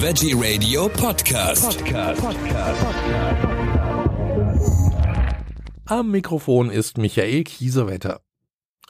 Veggie 0.00 0.32
Radio 0.32 0.88
Podcast. 0.88 1.76
Podcast. 1.84 2.22
Am 5.86 6.10
Mikrofon 6.12 6.70
ist 6.70 6.98
Michael 6.98 7.42
Kiesewetter. 7.42 8.20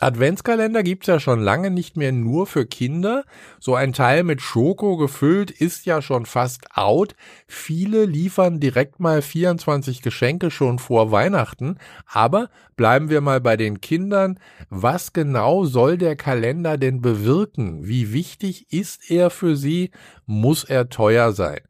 Adventskalender 0.01 0.85
gibt's 0.85 1.09
ja 1.09 1.19
schon 1.19 1.41
lange 1.41 1.73
nicht 1.73 1.97
mehr 1.97 2.13
nur 2.13 2.47
für 2.47 2.67
Kinder. 2.67 3.25
So 3.59 3.75
ein 3.75 3.93
Teil 3.93 4.23
mit 4.23 4.41
Schoko 4.41 4.97
gefüllt 4.97 5.51
ist 5.51 5.87
ja 5.87 6.01
schon 6.03 6.25
fast 6.25 6.77
out. 6.77 7.17
Viele 7.49 8.05
liefern 8.05 8.61
direkt 8.61 9.01
mal 9.01 9.23
24 9.23 10.01
Geschenke 10.01 10.53
schon 10.53 10.79
vor 10.79 11.11
Weihnachten. 11.11 11.79
Aber 12.07 12.49
bleiben 12.77 13.11
wir 13.11 13.21
mal 13.21 13.41
bei 13.41 13.57
den 13.57 13.81
Kindern. 13.81 14.39
Was 14.71 15.13
genau 15.13 15.65
soll 15.65 15.99
der 15.99 16.15
Kalender 16.15 16.79
denn 16.79 17.01
bewirken? 17.01 17.89
Wie 17.89 18.13
wichtig 18.13 18.73
ist 18.73 19.11
er 19.11 19.31
für 19.31 19.57
sie? 19.57 19.91
Muss 20.27 20.63
er 20.63 20.91
teuer 20.91 21.33
sein? 21.33 21.61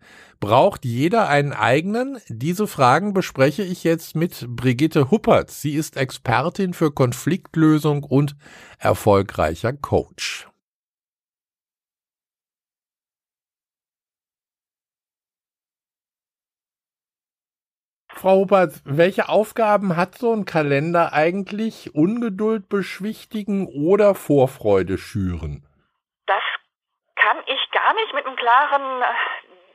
Braucht 0.41 0.85
jeder 0.85 1.29
einen 1.29 1.53
eigenen? 1.53 2.21
Diese 2.29 2.69
Fragen 2.69 3.13
bespreche 3.13 3.65
ich 3.65 3.83
jetzt 3.83 4.15
mit 4.15 4.47
Brigitte 4.49 5.11
Huppert. 5.11 5.51
Sie 5.51 5.75
ist 5.75 5.97
Expertin 5.97 6.75
für 6.75 6.93
Konfliktlösung 6.93 8.05
und 8.05 8.37
erfolgreicher 8.79 9.73
Coach. 9.73 10.49
Frau 18.19 18.41
Huppert, 18.41 18.81
welche 18.85 19.29
Aufgaben 19.29 19.97
hat 19.97 20.17
so 20.17 20.33
ein 20.33 20.45
Kalender 20.45 21.13
eigentlich? 21.13 21.95
Ungeduld 21.95 22.69
beschwichtigen 22.69 23.67
oder 23.67 24.15
Vorfreude 24.15 24.99
schüren? 24.99 25.67
Das 26.27 26.43
kann 27.15 27.39
ich 27.47 27.71
gar 27.73 27.95
nicht 27.95 28.15
mit 28.15 28.27
einem 28.27 28.37
klaren 28.37 29.03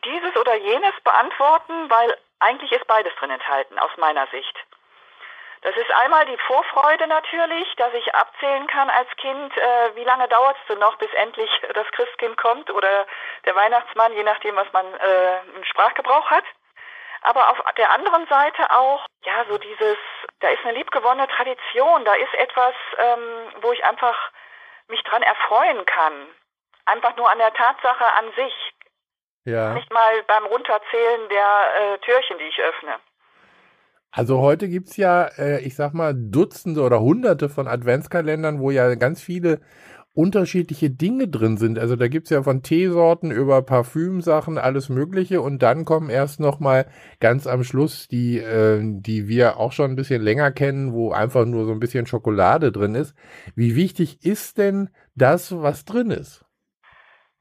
dieses 0.06 0.36
oder 0.36 0.56
jenes 0.56 0.94
beantworten, 1.04 1.90
weil 1.90 2.18
eigentlich 2.40 2.72
ist 2.72 2.86
beides 2.88 3.14
drin 3.16 3.32
enthalten, 3.32 3.80
aus 3.80 3.92
meiner 3.98 4.28
Sicht. 4.28 4.56
Das 5.64 5.76
ist 5.78 5.92
einmal 5.92 6.26
die 6.26 6.38
Vorfreude 6.40 7.08
natürlich, 7.08 7.74
dass 7.78 7.94
ich 7.94 8.14
abzählen 8.14 8.68
kann 8.68 8.90
als 8.90 9.10
Kind, 9.16 9.58
äh, 9.58 9.96
wie 9.96 10.04
lange 10.04 10.28
dauert 10.28 10.58
es 10.60 10.68
denn 10.68 10.80
noch, 10.80 10.98
bis 10.98 11.12
endlich 11.14 11.50
das 11.74 11.88
Christkind 11.92 12.36
kommt 12.36 12.70
oder 12.70 13.08
der 13.46 13.56
Weihnachtsmann, 13.56 14.14
je 14.14 14.24
nachdem, 14.24 14.58
was 14.58 14.72
man 14.74 14.86
äh, 14.94 15.40
im 15.56 15.64
Sprachgebrauch 15.64 16.30
hat. 16.30 16.44
Aber 17.22 17.50
auf 17.50 17.60
der 17.78 17.92
anderen 17.92 18.28
Seite 18.28 18.70
auch, 18.72 19.06
ja, 19.24 19.46
so 19.48 19.58
dieses, 19.58 19.98
da 20.42 20.50
ist 20.50 20.66
eine 20.66 20.78
liebgewonnene 20.78 21.30
Tradition, 21.30 22.04
da 22.04 22.14
ist 22.16 22.34
etwas, 22.34 22.74
ähm, 22.98 23.54
wo 23.62 23.72
ich 23.72 23.86
einfach 23.86 24.32
mich 24.90 25.02
dran 25.04 25.22
erfreuen 25.22 25.86
kann. 25.86 26.28
Einfach 26.86 27.16
nur 27.16 27.32
an 27.32 27.38
der 27.38 27.54
Tatsache 27.54 28.06
an 28.06 28.34
sich. 28.34 28.73
Ja. 29.46 29.74
Nicht 29.74 29.92
mal 29.92 30.24
beim 30.28 30.46
Runterzählen 30.46 31.30
der 31.30 31.94
äh, 31.94 31.98
Türchen, 32.00 32.38
die 32.40 32.46
ich 32.46 32.60
öffne. 32.60 32.96
Also 34.12 34.40
heute 34.40 34.70
gibt's 34.70 34.96
ja, 34.96 35.26
äh, 35.38 35.62
ich 35.62 35.76
sag 35.76 35.94
mal, 35.94 36.14
Dutzende 36.16 36.82
oder 36.82 37.02
Hunderte 37.02 37.50
von 37.50 37.68
Adventskalendern, 37.68 38.60
wo 38.60 38.70
ja 38.70 38.94
ganz 38.96 39.22
viele 39.22 39.60
unterschiedliche 40.14 40.92
Dinge 40.92 41.28
drin 41.28 41.58
sind. 41.58 41.80
Also 41.80 41.96
da 41.96 42.08
gibt's 42.08 42.30
ja 42.30 42.44
von 42.44 42.62
Teesorten 42.62 43.32
über 43.32 43.64
Parfümsachen 43.64 44.60
alles 44.60 44.90
Mögliche 44.90 45.42
und 45.42 45.64
dann 45.64 45.86
kommen 45.86 46.12
erst 46.12 46.40
nochmal 46.40 46.86
ganz 47.20 47.48
am 47.48 47.64
Schluss 47.64 48.08
die, 48.08 48.38
äh, 48.38 48.80
die 48.84 49.28
wir 49.28 49.58
auch 49.58 49.72
schon 49.72 49.92
ein 49.92 49.96
bisschen 49.96 50.22
länger 50.22 50.52
kennen, 50.52 50.94
wo 50.94 51.12
einfach 51.12 51.46
nur 51.46 51.66
so 51.66 51.72
ein 51.72 51.80
bisschen 51.80 52.06
Schokolade 52.06 52.72
drin 52.72 52.94
ist. 52.94 53.16
Wie 53.56 53.76
wichtig 53.76 54.24
ist 54.24 54.60
denn 54.60 54.90
das, 55.16 55.60
was 55.60 55.86
drin 55.86 56.12
ist? 56.12 56.46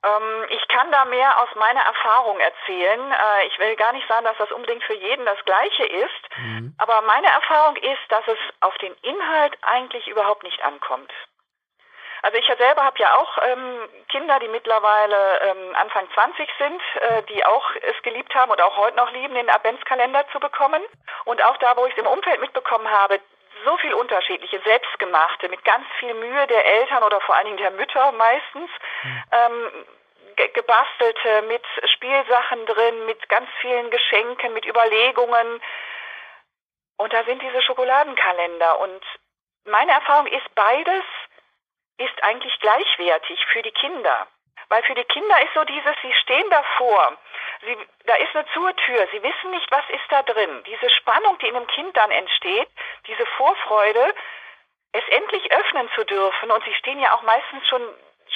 Ähm, 0.04 0.44
ich 0.50 0.61
kann 0.72 0.90
da 0.90 1.04
mehr 1.04 1.40
aus 1.40 1.48
meiner 1.54 1.82
Erfahrung 1.82 2.40
erzählen. 2.40 3.00
Äh, 3.12 3.46
ich 3.46 3.58
will 3.58 3.76
gar 3.76 3.92
nicht 3.92 4.08
sagen, 4.08 4.24
dass 4.24 4.38
das 4.38 4.50
unbedingt 4.52 4.82
für 4.84 4.94
jeden 4.94 5.24
das 5.26 5.42
Gleiche 5.44 5.84
ist, 5.84 6.36
mhm. 6.38 6.74
aber 6.78 7.02
meine 7.02 7.28
Erfahrung 7.28 7.76
ist, 7.76 8.02
dass 8.08 8.26
es 8.26 8.38
auf 8.60 8.76
den 8.78 8.94
Inhalt 9.02 9.56
eigentlich 9.62 10.08
überhaupt 10.08 10.42
nicht 10.42 10.62
ankommt. 10.64 11.12
Also 12.22 12.38
ich 12.38 12.46
selber 12.46 12.84
habe 12.84 12.98
ja 13.00 13.16
auch 13.16 13.38
ähm, 13.42 13.88
Kinder, 14.08 14.38
die 14.38 14.48
mittlerweile 14.48 15.40
ähm, 15.40 15.74
Anfang 15.74 16.08
20 16.14 16.48
sind, 16.56 16.80
äh, 17.00 17.22
die 17.24 17.44
auch 17.44 17.68
es 17.82 18.00
geliebt 18.02 18.32
haben 18.36 18.52
und 18.52 18.62
auch 18.62 18.76
heute 18.76 18.96
noch 18.96 19.10
lieben, 19.10 19.34
den 19.34 19.50
Adventskalender 19.50 20.24
zu 20.30 20.38
bekommen. 20.38 20.82
Und 21.24 21.42
auch 21.42 21.56
da, 21.56 21.76
wo 21.76 21.84
ich 21.84 21.92
es 21.94 21.98
im 21.98 22.06
Umfeld 22.06 22.40
mitbekommen 22.40 22.88
habe, 22.88 23.18
so 23.64 23.76
viel 23.78 23.92
unterschiedliche, 23.92 24.60
selbstgemachte, 24.60 25.48
mit 25.48 25.64
ganz 25.64 25.84
viel 25.98 26.14
Mühe 26.14 26.46
der 26.46 26.64
Eltern 26.64 27.02
oder 27.02 27.20
vor 27.22 27.34
allen 27.34 27.46
Dingen 27.46 27.56
der 27.56 27.72
Mütter 27.72 28.12
meistens, 28.12 28.70
mhm. 29.02 29.22
ähm, 29.32 29.86
gebastelte, 30.36 31.42
mit 31.42 31.62
Spielsachen 31.94 32.66
drin, 32.66 33.06
mit 33.06 33.28
ganz 33.28 33.48
vielen 33.60 33.90
Geschenken, 33.90 34.52
mit 34.52 34.66
Überlegungen. 34.66 35.60
Und 36.96 37.12
da 37.12 37.24
sind 37.24 37.42
diese 37.42 37.62
Schokoladenkalender. 37.62 38.78
Und 38.80 39.02
meine 39.64 39.92
Erfahrung 39.92 40.26
ist, 40.26 40.54
beides 40.54 41.04
ist 41.98 42.22
eigentlich 42.22 42.58
gleichwertig 42.60 43.44
für 43.52 43.62
die 43.62 43.72
Kinder. 43.72 44.26
Weil 44.68 44.82
für 44.84 44.94
die 44.94 45.04
Kinder 45.04 45.42
ist 45.42 45.52
so 45.54 45.64
dieses, 45.64 45.94
sie 46.00 46.14
stehen 46.14 46.48
davor, 46.48 47.18
sie, 47.60 47.76
da 48.06 48.14
ist 48.14 48.34
eine 48.34 48.46
Zurtür, 48.54 49.06
sie 49.12 49.22
wissen 49.22 49.50
nicht, 49.50 49.70
was 49.70 49.84
ist 49.90 50.04
da 50.08 50.22
drin. 50.22 50.62
Diese 50.64 50.88
Spannung, 50.90 51.38
die 51.38 51.48
in 51.48 51.56
einem 51.56 51.66
Kind 51.66 51.96
dann 51.96 52.10
entsteht, 52.10 52.68
diese 53.06 53.26
Vorfreude, 53.36 54.14
es 54.92 55.06
endlich 55.08 55.52
öffnen 55.52 55.90
zu 55.94 56.04
dürfen. 56.04 56.50
Und 56.50 56.64
sie 56.64 56.74
stehen 56.74 57.00
ja 57.00 57.14
auch 57.14 57.22
meistens 57.22 57.68
schon 57.68 57.82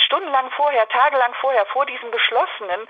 stundenlang 0.06 0.50
vorher, 0.53 0.89
tagelang 0.89 1.34
vorher 1.34 1.67
vor 1.67 1.84
diesem 1.87 2.11
geschlossenen. 2.11 2.89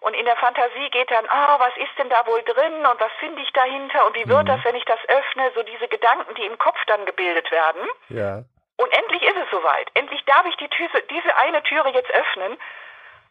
Und 0.00 0.14
in 0.14 0.26
der 0.26 0.36
Fantasie 0.36 0.90
geht 0.90 1.10
dann, 1.10 1.26
ah, 1.28 1.56
oh, 1.56 1.60
was 1.60 1.74
ist 1.76 1.96
denn 1.96 2.10
da 2.10 2.26
wohl 2.26 2.42
drin 2.42 2.84
und 2.84 3.00
was 3.00 3.12
finde 3.20 3.40
ich 3.40 3.50
dahinter 3.52 4.04
und 4.06 4.14
wie 4.14 4.28
wird 4.28 4.42
mhm. 4.42 4.48
das, 4.48 4.64
wenn 4.64 4.74
ich 4.74 4.84
das 4.84 4.98
öffne? 5.08 5.50
So 5.54 5.62
diese 5.62 5.88
Gedanken, 5.88 6.34
die 6.34 6.44
im 6.44 6.58
Kopf 6.58 6.78
dann 6.86 7.06
gebildet 7.06 7.50
werden. 7.50 7.88
Ja. 8.10 8.42
Und 8.76 8.92
endlich 8.92 9.22
ist 9.22 9.36
es 9.36 9.50
soweit. 9.50 9.88
Endlich 9.94 10.22
darf 10.26 10.44
ich 10.46 10.56
die 10.56 10.68
Tür, 10.68 10.88
diese 11.08 11.34
eine 11.36 11.62
Türe 11.62 11.90
jetzt 11.90 12.10
öffnen. 12.10 12.58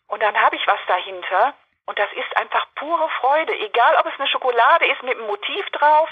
Und 0.08 0.24
dann 0.24 0.40
habe 0.40 0.56
ich 0.56 0.66
was 0.66 0.80
dahinter. 0.88 1.54
Und 1.86 2.00
das 2.00 2.12
ist 2.14 2.38
einfach 2.38 2.66
pure 2.76 3.10
Freude. 3.20 3.54
Egal, 3.60 3.96
ob 4.00 4.08
es 4.08 4.20
eine 4.20 4.30
Schokolade 4.30 4.88
ist 4.88 5.04
mit 5.04 5.18
einem 5.18 5.28
Motiv 5.28 5.70
drauf, 5.72 6.10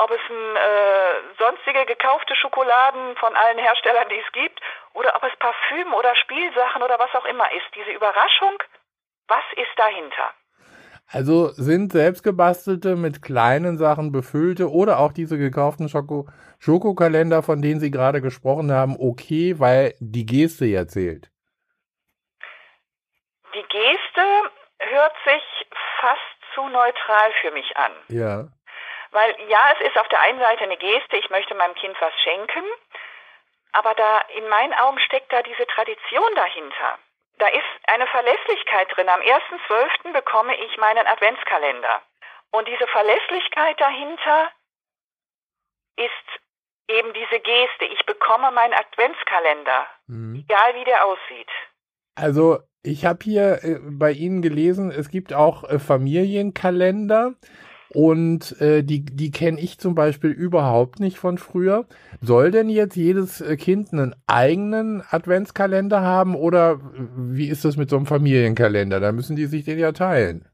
ob 0.00 0.10
es 0.10 0.20
ein, 0.30 0.56
äh, 0.56 1.34
sonstige 1.38 1.84
gekaufte 1.84 2.34
Schokoladen 2.34 3.16
von 3.16 3.36
allen 3.36 3.58
Herstellern, 3.58 4.08
die 4.08 4.18
es 4.18 4.32
gibt, 4.32 4.60
oder 4.94 5.14
ob 5.14 5.22
es 5.24 5.36
Parfüm 5.38 5.92
oder 5.92 6.16
Spielsachen 6.16 6.82
oder 6.82 6.98
was 6.98 7.14
auch 7.14 7.26
immer 7.26 7.44
ist. 7.52 7.66
Diese 7.74 7.90
Überraschung, 7.90 8.56
was 9.28 9.44
ist 9.56 9.76
dahinter? 9.76 10.32
Also 11.12 11.48
sind 11.48 11.92
selbstgebastelte 11.92 12.96
mit 12.96 13.20
kleinen 13.20 13.76
Sachen 13.76 14.12
befüllte 14.12 14.70
oder 14.70 15.00
auch 15.00 15.12
diese 15.12 15.38
gekauften 15.38 15.88
Schoko 15.88 16.28
Schokokalender, 16.60 17.42
von 17.42 17.62
denen 17.62 17.80
Sie 17.80 17.90
gerade 17.90 18.20
gesprochen 18.20 18.70
haben, 18.70 18.96
okay, 18.98 19.58
weil 19.58 19.94
die 19.98 20.26
Geste 20.26 20.66
ja 20.66 20.86
zählt. 20.86 21.30
Die 23.54 23.64
Geste 23.68 24.22
hört 24.78 25.14
sich 25.24 25.42
fast 26.00 26.54
zu 26.54 26.68
neutral 26.68 27.32
für 27.40 27.50
mich 27.50 27.76
an. 27.76 27.92
Ja. 28.08 28.48
Weil 29.12 29.34
ja, 29.48 29.72
es 29.74 29.88
ist 29.88 29.98
auf 29.98 30.08
der 30.08 30.20
einen 30.20 30.38
Seite 30.38 30.64
eine 30.64 30.76
Geste, 30.76 31.16
ich 31.16 31.30
möchte 31.30 31.54
meinem 31.54 31.74
Kind 31.74 31.96
was 32.00 32.12
schenken, 32.22 32.64
aber 33.72 33.94
da 33.94 34.20
in 34.36 34.48
meinen 34.48 34.74
Augen 34.74 34.98
steckt 35.00 35.32
da 35.32 35.42
diese 35.42 35.66
Tradition 35.66 36.34
dahinter. 36.34 36.98
Da 37.38 37.48
ist 37.48 37.88
eine 37.88 38.06
Verlässlichkeit 38.06 38.88
drin. 38.94 39.08
Am 39.08 39.20
1.12. 39.20 40.12
bekomme 40.12 40.54
ich 40.56 40.76
meinen 40.76 41.06
Adventskalender. 41.06 42.02
Und 42.50 42.68
diese 42.68 42.86
Verlässlichkeit 42.88 43.80
dahinter 43.80 44.50
ist 45.96 46.40
eben 46.88 47.12
diese 47.14 47.40
Geste. 47.40 47.84
Ich 47.92 48.04
bekomme 48.04 48.50
meinen 48.50 48.74
Adventskalender, 48.74 49.86
mhm. 50.06 50.44
egal 50.46 50.74
wie 50.74 50.84
der 50.84 51.06
aussieht. 51.06 51.48
Also 52.16 52.58
ich 52.82 53.04
habe 53.04 53.18
hier 53.22 53.60
äh, 53.62 53.78
bei 53.80 54.10
Ihnen 54.12 54.42
gelesen, 54.42 54.90
es 54.90 55.10
gibt 55.10 55.32
auch 55.32 55.64
äh, 55.64 55.78
Familienkalender. 55.78 57.34
Und 57.92 58.60
äh, 58.60 58.84
die, 58.84 59.04
die 59.04 59.32
kenne 59.32 59.60
ich 59.60 59.78
zum 59.78 59.96
Beispiel 59.96 60.30
überhaupt 60.30 61.00
nicht 61.00 61.18
von 61.18 61.38
früher. 61.38 61.86
Soll 62.20 62.52
denn 62.52 62.68
jetzt 62.68 62.94
jedes 62.94 63.40
äh, 63.40 63.56
Kind 63.56 63.92
einen 63.92 64.14
eigenen 64.28 65.02
Adventskalender 65.10 66.00
haben 66.00 66.36
oder 66.36 66.80
wie 67.16 67.48
ist 67.48 67.64
das 67.64 67.76
mit 67.76 67.90
so 67.90 67.96
einem 67.96 68.06
Familienkalender? 68.06 69.00
Da 69.00 69.10
müssen 69.10 69.34
die 69.34 69.46
sich 69.46 69.64
den 69.64 69.78
ja 69.78 69.90
teilen. 69.90 70.44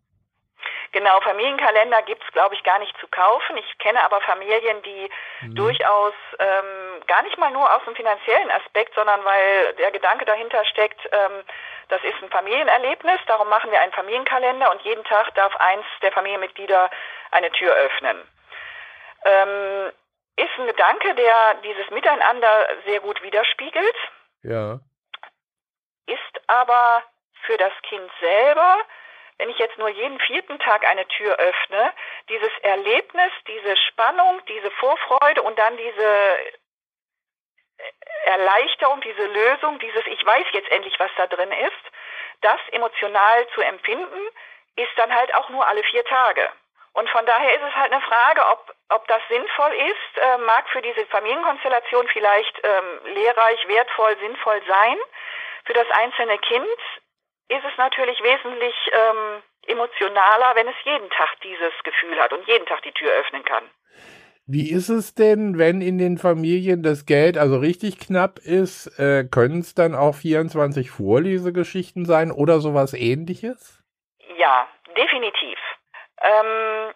Genau, 0.92 1.20
Familienkalender 1.20 2.02
gibt 2.02 2.22
es, 2.24 2.32
glaube 2.32 2.54
ich, 2.54 2.62
gar 2.62 2.78
nicht 2.78 2.96
zu 2.98 3.08
kaufen. 3.08 3.56
Ich 3.56 3.78
kenne 3.78 4.02
aber 4.04 4.20
Familien, 4.20 4.82
die 4.82 5.10
mhm. 5.42 5.54
durchaus 5.54 6.14
ähm, 6.38 7.02
gar 7.06 7.22
nicht 7.22 7.38
mal 7.38 7.50
nur 7.50 7.72
aus 7.74 7.84
dem 7.84 7.96
finanziellen 7.96 8.50
Aspekt, 8.50 8.94
sondern 8.94 9.24
weil 9.24 9.74
der 9.74 9.90
Gedanke 9.90 10.24
dahinter 10.24 10.64
steckt, 10.64 11.00
ähm, 11.12 11.44
das 11.88 12.02
ist 12.02 12.20
ein 12.22 12.30
Familienerlebnis, 12.30 13.20
darum 13.26 13.48
machen 13.48 13.70
wir 13.70 13.80
einen 13.80 13.92
Familienkalender 13.92 14.70
und 14.72 14.82
jeden 14.82 15.04
Tag 15.04 15.34
darf 15.34 15.54
eins 15.56 15.84
der 16.02 16.12
Familienmitglieder 16.12 16.90
eine 17.30 17.50
Tür 17.52 17.72
öffnen. 17.74 18.22
Ähm, 19.24 19.92
ist 20.36 20.58
ein 20.58 20.66
Gedanke, 20.66 21.14
der 21.14 21.54
dieses 21.62 21.88
Miteinander 21.90 22.66
sehr 22.84 23.00
gut 23.00 23.22
widerspiegelt. 23.22 23.96
Ja. 24.42 24.80
Ist 26.06 26.48
aber 26.48 27.02
für 27.42 27.56
das 27.56 27.72
Kind 27.82 28.10
selber 28.20 28.78
wenn 29.38 29.50
ich 29.50 29.58
jetzt 29.58 29.78
nur 29.78 29.88
jeden 29.88 30.18
vierten 30.20 30.58
Tag 30.58 30.86
eine 30.86 31.06
Tür 31.08 31.36
öffne, 31.36 31.92
dieses 32.28 32.50
Erlebnis, 32.62 33.32
diese 33.46 33.76
Spannung, 33.88 34.40
diese 34.46 34.70
Vorfreude 34.72 35.42
und 35.42 35.58
dann 35.58 35.76
diese 35.76 36.38
Erleichterung, 38.24 39.00
diese 39.02 39.26
Lösung, 39.26 39.78
dieses 39.78 40.06
Ich 40.06 40.24
weiß 40.24 40.46
jetzt 40.52 40.70
endlich, 40.70 40.98
was 40.98 41.10
da 41.16 41.26
drin 41.26 41.52
ist, 41.52 41.92
das 42.40 42.60
emotional 42.72 43.46
zu 43.54 43.60
empfinden, 43.60 44.20
ist 44.76 44.92
dann 44.96 45.14
halt 45.14 45.34
auch 45.34 45.48
nur 45.50 45.66
alle 45.66 45.82
vier 45.84 46.04
Tage. 46.04 46.50
Und 46.92 47.10
von 47.10 47.26
daher 47.26 47.54
ist 47.54 47.62
es 47.62 47.74
halt 47.74 47.92
eine 47.92 48.00
Frage, 48.02 48.42
ob, 48.46 48.74
ob 48.88 49.06
das 49.06 49.20
sinnvoll 49.28 49.72
ist, 49.72 50.22
äh, 50.22 50.38
mag 50.38 50.66
für 50.70 50.80
diese 50.80 51.04
Familienkonstellation 51.06 52.08
vielleicht 52.08 52.58
ähm, 52.62 53.00
lehrreich, 53.04 53.68
wertvoll, 53.68 54.16
sinnvoll 54.18 54.62
sein. 54.66 54.96
Für 55.66 55.74
das 55.74 55.90
einzelne 55.90 56.38
Kind 56.38 56.78
ist 57.48 57.64
es 57.64 57.78
natürlich 57.78 58.20
wesentlich 58.22 58.74
ähm, 58.92 59.42
emotionaler, 59.66 60.54
wenn 60.54 60.68
es 60.68 60.76
jeden 60.84 61.10
Tag 61.10 61.40
dieses 61.42 61.72
Gefühl 61.84 62.18
hat 62.18 62.32
und 62.32 62.46
jeden 62.46 62.66
Tag 62.66 62.82
die 62.82 62.92
Tür 62.92 63.12
öffnen 63.12 63.44
kann. 63.44 63.64
Wie 64.48 64.70
ist 64.70 64.88
es 64.90 65.14
denn, 65.14 65.58
wenn 65.58 65.80
in 65.80 65.98
den 65.98 66.18
Familien 66.18 66.84
das 66.84 67.04
Geld 67.04 67.36
also 67.36 67.58
richtig 67.58 67.98
knapp 67.98 68.38
ist? 68.38 68.86
Äh, 68.98 69.24
Können 69.24 69.58
es 69.58 69.74
dann 69.74 69.96
auch 69.96 70.14
24 70.14 70.90
Vorlesegeschichten 70.90 72.04
sein 72.04 72.30
oder 72.30 72.60
sowas 72.60 72.94
ähnliches? 72.94 73.82
Ja, 74.38 74.68
definitiv. 74.96 75.58
Ähm, 76.22 76.94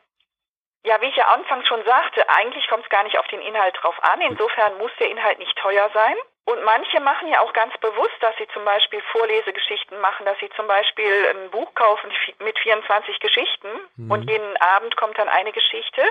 ja, 0.85 1.01
wie 1.01 1.07
ich 1.07 1.17
ja 1.17 1.27
anfangs 1.27 1.69
schon 1.69 1.85
sagte, 1.85 2.29
eigentlich 2.31 2.67
kommt 2.69 2.85
es 2.85 2.91
gar 2.91 3.03
nicht 3.03 3.19
auf 3.19 3.27
den 3.29 3.43
Inhalt 3.43 3.77
drauf 3.81 3.97
an. 4.03 4.21
Insofern 4.23 4.79
muss 4.79 4.93
der 4.99 5.11
Inhalt 5.11 5.39
nicht 5.39 5.57
teuer 5.59 5.91
sein. 5.93 6.17
Und 6.47 6.65
manche 6.65 7.01
machen 7.01 7.29
ja 7.29 7.41
auch 7.41 7.53
ganz 7.53 7.77
bewusst, 7.79 8.17
dass 8.21 8.35
sie 8.39 8.49
zum 8.49 8.65
Beispiel 8.65 9.01
Vorlesegeschichten 9.13 10.01
machen, 10.01 10.25
dass 10.25 10.39
sie 10.39 10.51
zum 10.57 10.67
Beispiel 10.67 11.29
ein 11.29 11.51
Buch 11.51 11.75
kaufen 11.75 12.11
mit 12.39 12.59
24 12.59 13.21
Geschichten 13.21 13.69
mhm. 13.97 14.11
und 14.11 14.29
jeden 14.29 14.57
Abend 14.57 14.97
kommt 14.97 15.19
dann 15.19 15.29
eine 15.29 15.53
Geschichte. 15.53 16.03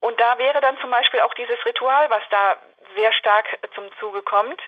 Und 0.00 0.18
da 0.20 0.38
wäre 0.38 0.60
dann 0.60 0.78
zum 0.78 0.90
Beispiel 0.90 1.20
auch 1.20 1.34
dieses 1.34 1.64
Ritual, 1.66 2.08
was 2.08 2.22
da 2.30 2.56
sehr 2.96 3.12
stark 3.12 3.46
zum 3.74 3.90
Zuge 3.98 4.22
kommt. 4.22 4.60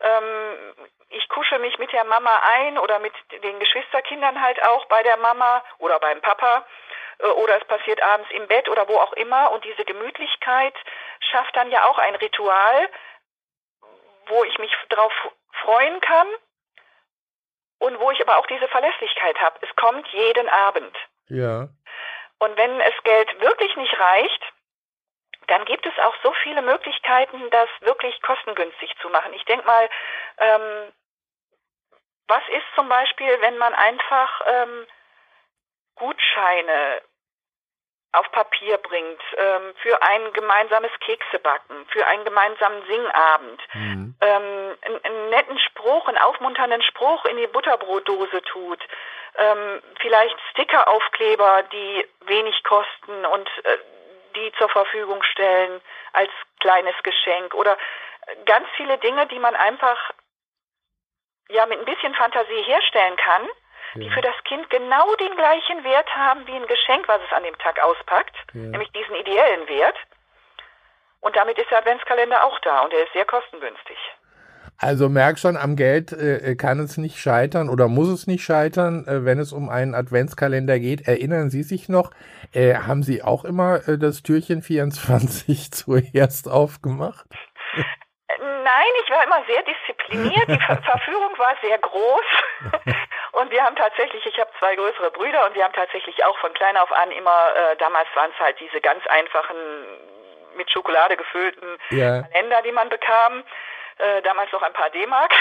Ähm, 0.00 0.74
ich 1.10 1.28
kusche 1.28 1.58
mich 1.58 1.78
mit 1.78 1.92
der 1.92 2.04
Mama 2.04 2.40
ein 2.56 2.78
oder 2.78 2.98
mit 2.98 3.12
den 3.42 3.58
Geschwisterkindern 3.58 4.40
halt 4.40 4.62
auch 4.62 4.86
bei 4.86 5.02
der 5.02 5.16
Mama 5.18 5.62
oder 5.78 5.98
beim 5.98 6.20
Papa 6.22 6.64
oder 7.36 7.60
es 7.60 7.64
passiert 7.66 8.02
abends 8.02 8.30
im 8.30 8.46
Bett 8.48 8.68
oder 8.68 8.88
wo 8.88 8.96
auch 8.96 9.12
immer 9.14 9.50
und 9.52 9.64
diese 9.64 9.84
Gemütlichkeit 9.84 10.74
schafft 11.30 11.54
dann 11.56 11.70
ja 11.70 11.84
auch 11.84 11.98
ein 11.98 12.14
Ritual, 12.16 12.88
wo 14.26 14.44
ich 14.44 14.58
mich 14.58 14.72
drauf 14.88 15.12
freuen 15.52 16.00
kann 16.00 16.26
und 17.78 17.98
wo 17.98 18.10
ich 18.10 18.20
aber 18.20 18.38
auch 18.38 18.46
diese 18.46 18.68
Verlässlichkeit 18.68 19.38
habe. 19.40 19.58
Es 19.62 19.74
kommt 19.76 20.06
jeden 20.08 20.48
Abend. 20.48 20.96
Ja. 21.28 21.68
Und 22.38 22.56
wenn 22.56 22.80
es 22.80 22.94
Geld 23.04 23.40
wirklich 23.40 23.74
nicht 23.76 23.98
reicht, 23.98 24.42
dann 25.46 25.64
gibt 25.64 25.84
es 25.84 25.98
auch 25.98 26.14
so 26.22 26.32
viele 26.42 26.62
Möglichkeiten, 26.62 27.50
das 27.50 27.68
wirklich 27.80 28.20
kostengünstig 28.22 28.94
zu 29.02 29.08
machen. 29.08 29.32
Ich 29.34 29.44
denke 29.44 29.66
mal, 29.66 29.88
ähm, 30.38 30.92
was 32.28 32.42
ist 32.48 32.66
zum 32.76 32.88
Beispiel, 32.88 33.40
wenn 33.40 33.58
man 33.58 33.74
einfach 33.74 34.40
ähm, 34.46 34.86
Gutscheine 35.96 37.02
auf 38.12 38.30
Papier 38.32 38.76
bringt 38.78 39.20
ähm, 39.36 39.74
für 39.82 40.02
ein 40.02 40.32
gemeinsames 40.32 40.90
Keksebacken, 41.00 41.86
für 41.88 42.06
einen 42.06 42.24
gemeinsamen 42.24 42.84
Singabend, 42.86 43.60
mhm. 43.74 44.14
ähm, 44.20 44.76
einen, 44.82 45.04
einen, 45.04 45.30
netten 45.30 45.58
Spruch, 45.60 46.08
einen 46.08 46.18
aufmunternden 46.18 46.82
Spruch 46.82 47.24
in 47.26 47.36
die 47.36 47.46
Butterbrotdose 47.46 48.42
tut, 48.42 48.80
ähm, 49.36 49.82
vielleicht 50.00 50.36
Stickeraufkleber, 50.50 51.62
die 51.72 52.06
wenig 52.26 52.62
kosten 52.64 53.24
und 53.26 53.48
äh, 53.64 53.78
die 54.34 54.52
zur 54.58 54.68
Verfügung 54.68 55.22
stellen 55.22 55.80
als 56.12 56.30
kleines 56.58 56.94
Geschenk 57.02 57.54
oder 57.54 57.76
ganz 58.46 58.66
viele 58.76 58.98
Dinge, 58.98 59.26
die 59.26 59.38
man 59.38 59.54
einfach 59.54 60.12
ja 61.48 61.66
mit 61.66 61.78
ein 61.78 61.84
bisschen 61.84 62.14
Fantasie 62.14 62.62
herstellen 62.62 63.16
kann, 63.16 63.48
ja. 63.94 64.02
die 64.02 64.10
für 64.10 64.20
das 64.20 64.34
Kind 64.44 64.68
genau 64.70 65.14
den 65.16 65.36
gleichen 65.36 65.84
Wert 65.84 66.08
haben 66.16 66.46
wie 66.46 66.54
ein 66.54 66.66
Geschenk, 66.66 67.08
was 67.08 67.20
es 67.26 67.32
an 67.36 67.42
dem 67.42 67.56
Tag 67.58 67.82
auspackt, 67.82 68.36
ja. 68.52 68.60
nämlich 68.60 68.90
diesen 68.92 69.14
ideellen 69.14 69.68
Wert. 69.68 69.96
Und 71.20 71.36
damit 71.36 71.58
ist 71.58 71.70
der 71.70 71.78
Adventskalender 71.78 72.44
auch 72.44 72.58
da 72.60 72.82
und 72.82 72.92
er 72.92 73.04
ist 73.04 73.12
sehr 73.12 73.26
kostengünstig. 73.26 73.98
Also 74.82 75.10
merk 75.10 75.38
schon, 75.38 75.58
am 75.58 75.76
Geld 75.76 76.10
äh, 76.12 76.56
kann 76.56 76.80
es 76.80 76.96
nicht 76.96 77.18
scheitern 77.18 77.68
oder 77.68 77.86
muss 77.86 78.08
es 78.08 78.26
nicht 78.26 78.42
scheitern, 78.42 79.06
äh, 79.06 79.26
wenn 79.26 79.38
es 79.38 79.52
um 79.52 79.68
einen 79.68 79.94
Adventskalender 79.94 80.78
geht. 80.78 81.06
Erinnern 81.06 81.50
Sie 81.50 81.62
sich 81.62 81.90
noch, 81.90 82.10
äh, 82.52 82.74
haben 82.74 83.02
Sie 83.02 83.22
auch 83.22 83.44
immer 83.44 83.86
äh, 83.86 83.98
das 83.98 84.22
Türchen 84.22 84.62
24 84.62 85.70
zuerst 85.70 86.48
aufgemacht? 86.48 87.26
Nein, 88.62 88.92
ich 89.04 89.10
war 89.10 89.24
immer 89.24 89.44
sehr 89.46 89.62
diszipliniert. 89.62 90.48
Die 90.48 90.60
Ver 90.60 90.82
Verführung 90.84 91.36
war 91.38 91.56
sehr 91.62 91.78
groß. 91.78 92.24
und 93.32 93.50
wir 93.50 93.64
haben 93.64 93.76
tatsächlich, 93.76 94.24
ich 94.26 94.38
habe 94.38 94.50
zwei 94.58 94.76
größere 94.76 95.10
Brüder 95.10 95.46
und 95.46 95.54
wir 95.54 95.64
haben 95.64 95.72
tatsächlich 95.72 96.24
auch 96.24 96.38
von 96.38 96.52
klein 96.54 96.76
auf 96.76 96.92
an 96.92 97.10
immer, 97.10 97.54
äh, 97.54 97.76
damals 97.76 98.08
waren 98.14 98.30
es 98.32 98.40
halt 98.40 98.58
diese 98.60 98.80
ganz 98.80 99.06
einfachen, 99.06 99.56
mit 100.56 100.70
Schokolade 100.70 101.16
gefüllten 101.16 101.78
ja. 101.90 102.22
Kalender, 102.22 102.62
die 102.62 102.72
man 102.72 102.88
bekam. 102.88 103.44
Äh, 103.98 104.22
damals 104.22 104.50
noch 104.52 104.62
ein 104.62 104.72
paar 104.72 104.90
D-Mark. 104.90 105.32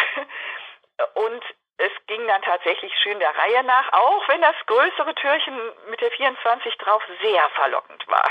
Und 1.13 1.43
es 1.79 1.91
ging 2.07 2.19
dann 2.27 2.41
tatsächlich 2.41 2.91
schön 3.01 3.17
der 3.19 3.29
Reihe 3.29 3.63
nach, 3.65 3.93
auch 3.93 4.27
wenn 4.27 4.41
das 4.41 4.55
größere 4.67 5.15
Türchen 5.15 5.55
mit 5.89 6.01
der 6.01 6.11
24 6.11 6.75
drauf 6.77 7.01
sehr 7.21 7.41
verlockend 7.55 8.05
war. 8.07 8.29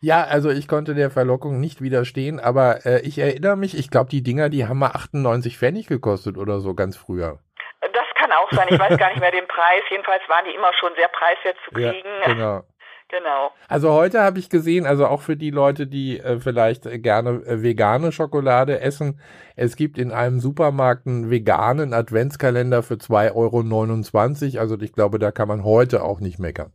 Ja, 0.00 0.24
also 0.24 0.50
ich 0.50 0.66
konnte 0.66 0.94
der 0.94 1.10
Verlockung 1.10 1.60
nicht 1.60 1.80
widerstehen, 1.80 2.40
aber 2.40 2.84
äh, 2.84 3.00
ich 3.02 3.18
erinnere 3.18 3.56
mich, 3.56 3.78
ich 3.78 3.90
glaube, 3.90 4.10
die 4.10 4.22
Dinger, 4.22 4.48
die 4.48 4.66
haben 4.66 4.80
mal 4.80 4.90
98 4.90 5.58
Pfennig 5.58 5.86
gekostet 5.86 6.36
oder 6.36 6.58
so 6.58 6.74
ganz 6.74 6.96
früher. 6.96 7.38
Das 7.80 8.06
kann 8.16 8.32
auch 8.32 8.50
sein, 8.50 8.66
ich 8.68 8.78
weiß 8.78 8.98
gar 8.98 9.10
nicht 9.10 9.20
mehr 9.20 9.30
den 9.30 9.46
Preis. 9.46 9.82
Jedenfalls 9.90 10.22
waren 10.28 10.44
die 10.44 10.54
immer 10.54 10.72
schon 10.74 10.92
sehr 10.96 11.08
preiswert 11.08 11.56
zu 11.64 11.70
kriegen. 11.70 12.08
Ja, 12.22 12.26
genau. 12.26 12.60
Genau. 13.08 13.52
Also 13.68 13.92
heute 13.92 14.20
habe 14.20 14.38
ich 14.38 14.50
gesehen, 14.50 14.86
also 14.86 15.06
auch 15.06 15.22
für 15.22 15.36
die 15.36 15.50
Leute, 15.50 15.86
die 15.86 16.20
äh, 16.20 16.40
vielleicht 16.40 16.84
gerne 17.02 17.30
äh, 17.46 17.62
vegane 17.62 18.12
Schokolade 18.12 18.80
essen, 18.80 19.20
es 19.56 19.76
gibt 19.76 19.96
in 19.96 20.12
einem 20.12 20.40
Supermarkt 20.40 21.06
einen 21.06 21.30
veganen 21.30 21.94
Adventskalender 21.94 22.82
für 22.82 22.94
2,29 22.94 24.54
Euro. 24.54 24.60
Also 24.60 24.78
ich 24.80 24.92
glaube, 24.92 25.18
da 25.18 25.30
kann 25.32 25.48
man 25.48 25.64
heute 25.64 26.02
auch 26.02 26.20
nicht 26.20 26.38
meckern. 26.38 26.72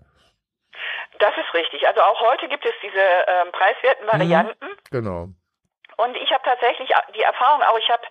Das 1.19 1.37
ist 1.37 1.53
richtig. 1.53 1.87
Also 1.87 2.01
auch 2.01 2.19
heute 2.21 2.49
gibt 2.49 2.65
es 2.65 2.73
diese 2.81 2.99
ähm, 2.99 3.51
preiswerten 3.51 4.05
mhm. 4.05 4.11
Varianten. 4.11 4.65
Mhm, 4.65 4.77
genau. 4.89 5.27
Und 5.97 6.17
ich 6.17 6.31
habe 6.31 6.43
tatsächlich 6.43 6.89
die 7.15 7.21
Erfahrung 7.21 7.61
auch, 7.61 7.77
ich 7.77 7.89
habe 7.89 8.01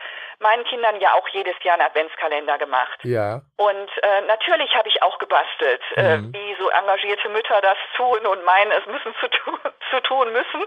meinen 0.43 0.65
Kindern 0.65 1.01
ja 1.01 1.15
auch 1.15 1.27
jedes 1.29 1.55
Jahr 1.63 1.75
einen 1.75 1.87
Adventskalender 1.87 2.59
gemacht. 2.59 2.99
Ja. 3.03 3.41
Und 3.57 3.91
äh, 4.03 4.21
natürlich 4.23 4.75
habe 4.75 4.89
ich 4.89 5.03
auch 5.03 5.19
gebastelt, 5.19 5.81
äh, 5.97 6.19
mhm. 6.19 6.35
äh, 6.35 6.39
wie 6.39 6.57
so 6.61 6.69
engagierte 6.69 7.29
Mütter 7.31 7.61
das 7.61 7.79
tun 7.97 8.27
und 8.27 8.45
meinen, 8.45 8.73
es 8.73 8.87
müssen 8.87 9.15
zu, 9.21 9.29
tu 9.29 9.59
zu 9.91 10.01
tun 10.01 10.33
müssen. 10.33 10.63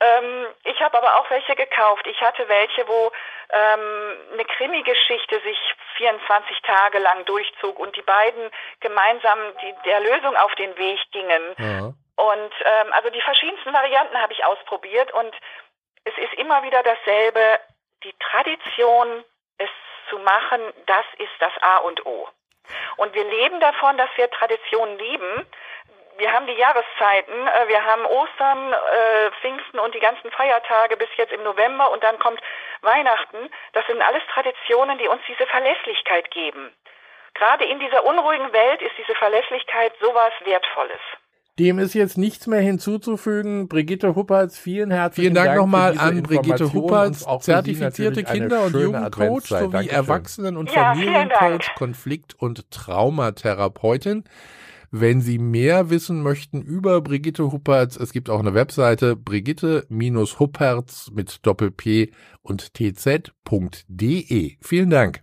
Ähm, 0.00 0.46
ich 0.64 0.80
habe 0.80 0.98
aber 0.98 1.20
auch 1.20 1.30
welche 1.30 1.54
gekauft. 1.54 2.06
Ich 2.06 2.20
hatte 2.20 2.48
welche, 2.48 2.86
wo 2.88 3.12
ähm, 3.50 4.16
eine 4.32 4.44
Krimi-Geschichte 4.44 5.40
sich 5.40 5.58
24 5.96 6.60
Tage 6.62 6.98
lang 6.98 7.24
durchzog 7.24 7.78
und 7.78 7.94
die 7.96 8.02
beiden 8.02 8.50
gemeinsam 8.80 9.38
die, 9.62 9.74
der 9.84 10.00
Lösung 10.00 10.36
auf 10.36 10.54
den 10.56 10.76
Weg 10.76 10.98
gingen. 11.12 11.42
Ja. 11.58 11.92
Und 12.16 12.52
ähm, 12.64 12.92
also 12.92 13.10
die 13.10 13.20
verschiedensten 13.20 13.72
Varianten 13.72 14.16
habe 14.20 14.32
ich 14.32 14.44
ausprobiert 14.44 15.12
und 15.12 15.34
es 16.04 16.16
ist 16.18 16.34
immer 16.34 16.62
wieder 16.62 16.82
dasselbe 16.82 17.60
die 18.04 18.14
Tradition, 18.18 19.24
es 19.58 19.70
zu 20.08 20.18
machen, 20.18 20.60
das 20.86 21.04
ist 21.18 21.32
das 21.38 21.52
A 21.60 21.78
und 21.78 22.04
O. 22.06 22.28
Und 22.96 23.14
wir 23.14 23.24
leben 23.24 23.60
davon, 23.60 23.96
dass 23.96 24.10
wir 24.16 24.30
Traditionen 24.30 24.98
lieben. 24.98 25.46
Wir 26.18 26.32
haben 26.32 26.46
die 26.46 26.52
Jahreszeiten, 26.52 27.46
äh, 27.46 27.68
wir 27.68 27.84
haben 27.84 28.04
Ostern, 28.04 28.72
äh, 28.72 29.30
Pfingsten 29.40 29.78
und 29.78 29.94
die 29.94 30.00
ganzen 30.00 30.30
Feiertage 30.30 30.96
bis 30.96 31.08
jetzt 31.16 31.32
im 31.32 31.42
November 31.42 31.90
und 31.90 32.04
dann 32.04 32.18
kommt 32.18 32.40
Weihnachten. 32.82 33.50
Das 33.72 33.86
sind 33.86 34.02
alles 34.02 34.22
Traditionen, 34.32 34.98
die 34.98 35.08
uns 35.08 35.22
diese 35.26 35.46
Verlässlichkeit 35.46 36.30
geben. 36.30 36.74
Gerade 37.34 37.64
in 37.64 37.80
dieser 37.80 38.04
unruhigen 38.04 38.52
Welt 38.52 38.82
ist 38.82 38.96
diese 38.98 39.14
Verlässlichkeit 39.14 39.94
sowas 40.00 40.32
Wertvolles. 40.40 41.00
Dem 41.58 41.78
ist 41.78 41.92
jetzt 41.94 42.16
nichts 42.16 42.46
mehr 42.46 42.60
hinzuzufügen. 42.60 43.68
Brigitte 43.68 44.14
Huppertz, 44.14 44.56
vielen 44.56 44.90
herzlichen 44.90 45.34
Dank. 45.34 45.46
Vielen 45.46 45.56
Dank 45.56 45.60
nochmal 45.60 45.98
an 45.98 46.22
Brigitte 46.22 46.72
Huppertz, 46.72 47.26
zertifizierte 47.40 48.24
Kinder- 48.24 48.64
und 48.64 48.74
Jugendcoach 48.74 49.44
sowie 49.46 49.70
Dankeschön. 49.70 49.88
Erwachsenen- 49.90 50.56
und 50.56 50.72
ja, 50.72 50.94
Familiencoach, 50.94 51.74
Konflikt- 51.76 52.34
und 52.34 52.70
Traumatherapeutin. 52.70 54.24
Wenn 54.94 55.22
Sie 55.22 55.38
mehr 55.38 55.88
wissen 55.88 56.22
möchten 56.22 56.60
über 56.60 57.00
Brigitte 57.00 57.50
Huppertz, 57.50 57.96
es 57.96 58.12
gibt 58.12 58.28
auch 58.28 58.40
eine 58.40 58.52
Webseite 58.54 59.16
brigitte-huppertz 59.16 61.10
mit 61.12 61.46
Doppel-P 61.46 62.12
und 62.42 62.74
tz.de. 62.74 64.56
Vielen 64.60 64.90
Dank. 64.90 65.22